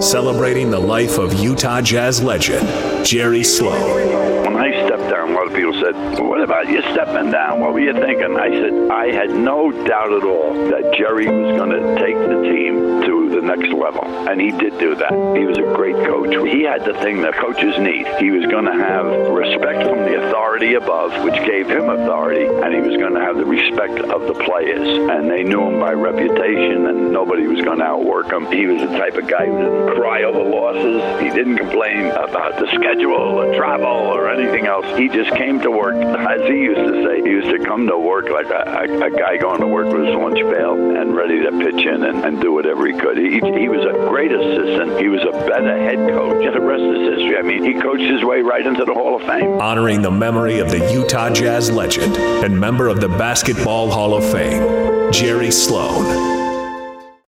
Celebrating 0.00 0.70
the 0.70 0.78
life 0.78 1.18
of 1.18 1.34
Utah 1.34 1.80
Jazz 1.80 2.22
legend 2.22 2.89
Jerry 3.04 3.42
Sloan. 3.42 4.44
When 4.44 4.56
I 4.56 4.86
stepped 4.86 5.10
down, 5.10 5.30
a 5.30 5.34
lot 5.34 5.46
of 5.46 5.54
people 5.54 5.72
said, 5.74 5.94
well, 5.94 6.24
"What 6.24 6.40
about 6.42 6.68
you 6.68 6.80
stepping 6.92 7.30
down? 7.30 7.60
What 7.60 7.72
were 7.72 7.80
you 7.80 7.92
thinking?" 7.92 8.36
I 8.36 8.50
said, 8.50 8.90
"I 8.90 9.12
had 9.12 9.30
no 9.30 9.72
doubt 9.72 10.12
at 10.12 10.22
all 10.24 10.54
that 10.70 10.94
Jerry 10.96 11.26
was 11.26 11.56
going 11.56 11.70
to 11.70 11.98
take 11.98 12.16
the 12.16 12.42
team 12.42 13.02
to 13.02 13.29
the 13.40 13.46
next 13.46 13.72
level. 13.72 14.04
And 14.28 14.40
he 14.40 14.50
did 14.50 14.78
do 14.78 14.94
that. 14.94 15.12
He 15.36 15.44
was 15.44 15.58
a 15.58 15.72
great 15.74 15.96
coach. 15.96 16.30
He 16.46 16.62
had 16.62 16.84
the 16.84 16.94
thing 16.94 17.22
that 17.22 17.34
coaches 17.34 17.78
need. 17.78 18.06
He 18.18 18.30
was 18.30 18.46
going 18.46 18.66
to 18.66 18.72
have 18.72 19.06
respect 19.32 19.88
from 19.88 19.98
the 20.00 20.26
authority 20.26 20.74
above, 20.74 21.24
which 21.24 21.36
gave 21.46 21.68
him 21.68 21.88
authority, 21.88 22.46
and 22.46 22.74
he 22.74 22.80
was 22.80 22.96
going 22.96 23.14
to 23.14 23.20
have 23.20 23.36
the 23.36 23.44
respect 23.44 23.98
of 24.00 24.26
the 24.26 24.34
players. 24.34 24.86
And 25.10 25.30
they 25.30 25.42
knew 25.42 25.62
him 25.62 25.80
by 25.80 25.92
reputation, 25.92 26.86
and 26.86 27.12
nobody 27.12 27.46
was 27.46 27.60
going 27.62 27.78
to 27.78 27.84
outwork 27.84 28.32
him. 28.32 28.50
He 28.52 28.66
was 28.66 28.80
the 28.82 28.98
type 28.98 29.16
of 29.16 29.26
guy 29.26 29.46
who 29.46 29.56
didn't 29.56 29.94
cry 29.96 30.22
over 30.24 30.42
losses. 30.42 31.22
He 31.22 31.30
didn't 31.30 31.56
complain 31.56 32.06
about 32.10 32.58
the 32.58 32.66
schedule 32.74 33.40
or 33.40 33.54
travel 33.54 33.86
or 33.86 34.30
anything 34.30 34.66
else. 34.66 34.86
He 34.98 35.08
just 35.08 35.30
came 35.36 35.60
to 35.60 35.70
work, 35.70 35.94
as 35.94 36.40
he 36.48 36.58
used 36.68 36.92
to 36.92 37.04
say, 37.04 37.22
he 37.22 37.30
used 37.30 37.50
to 37.50 37.64
come 37.64 37.86
to 37.86 37.98
work 37.98 38.28
like 38.28 38.50
a, 38.50 38.86
a, 38.88 39.06
a 39.06 39.10
guy 39.10 39.36
going 39.36 39.60
to 39.60 39.66
work 39.66 39.86
with 39.86 40.06
his 40.06 40.14
lunch 40.14 40.40
pail 40.40 40.74
and 40.96 41.14
ready 41.14 41.40
to 41.42 41.50
pitch 41.52 41.86
in 41.86 42.04
and, 42.04 42.24
and 42.24 42.40
do 42.40 42.52
whatever 42.52 42.86
he 42.86 42.92
could. 42.98 43.16
He 43.16 43.29
he, 43.30 43.60
he 43.60 43.68
was 43.68 43.84
a 43.84 43.92
great 44.08 44.32
assistant. 44.32 45.00
He 45.00 45.08
was 45.08 45.22
a 45.22 45.32
better 45.46 45.76
head 45.78 45.98
coach. 46.10 46.44
And 46.44 46.54
the 46.54 46.60
rest 46.60 46.82
is 46.82 47.18
history. 47.18 47.38
I 47.38 47.42
mean, 47.42 47.64
he 47.64 47.80
coached 47.80 48.02
his 48.02 48.24
way 48.24 48.40
right 48.40 48.66
into 48.66 48.84
the 48.84 48.94
Hall 48.94 49.16
of 49.16 49.22
Fame. 49.22 49.60
Honoring 49.60 50.02
the 50.02 50.10
memory 50.10 50.58
of 50.58 50.70
the 50.70 50.92
Utah 50.92 51.30
Jazz 51.30 51.70
legend 51.70 52.16
and 52.16 52.58
member 52.58 52.88
of 52.88 53.00
the 53.00 53.08
Basketball 53.08 53.90
Hall 53.90 54.14
of 54.14 54.24
Fame, 54.30 55.12
Jerry 55.12 55.50
Sloan. 55.50 56.39